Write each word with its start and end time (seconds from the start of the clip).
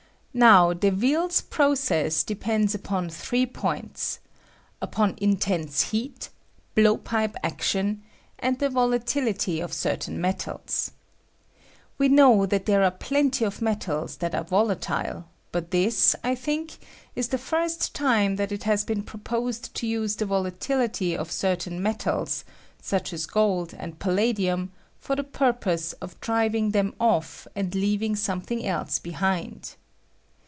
^^H 0.31 0.33
Now 0.39 0.73
Beville's 0.73 1.41
proeess 1.41 2.25
depends 2.25 2.73
upon 2.73 3.09
three 3.09 3.45
^^^ 3.45 3.53
points— 3.53 4.19
upon 4.81 5.15
intense 5.17 5.89
heat, 5.91 6.29
blowpipe 6.73 7.35
action, 7.43 8.01
and 8.39 8.57
the 8.57 8.69
volatility 8.69 9.59
of 9.59 9.73
certain 9.73 10.21
metals. 10.21 10.91
We 11.97 12.07
know 12.07 12.45
that 12.45 12.65
there 12.65 12.81
are 12.81 12.91
plenty 12.91 13.43
of 13.43 13.59
metala 13.59 14.17
that 14.19 14.33
are 14.33 14.45
volatile, 14.45 15.25
but 15.51 15.71
this, 15.71 16.15
I 16.23 16.35
think, 16.35 16.77
is 17.13 17.27
the 17.27 17.37
firat 17.37 17.91
time 17.91 18.37
that 18.37 18.53
it 18.53 18.63
has 18.63 18.85
been 18.85 19.03
proposed 19.03 19.73
to 19.75 19.85
use 19.85 20.15
the 20.15 20.25
volatihty 20.27 21.13
of 21.13 21.29
certain 21.29 21.81
metals, 21.83 22.45
such 22.81 23.11
as 23.11 23.25
gold 23.25 23.73
and 23.77 23.99
palladium, 23.99 24.71
for 24.97 25.17
the 25.17 25.25
purpose 25.25 25.91
of 26.01 26.17
driving 26.21 26.71
them 26.71 26.95
off 27.01 27.47
and 27.53 27.75
leaving 27.75 28.15
something 28.15 28.65
else 28.65 28.97
behind. 28.97 29.75